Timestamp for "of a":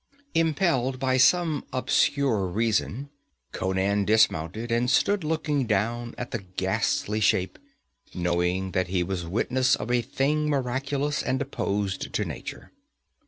9.75-10.01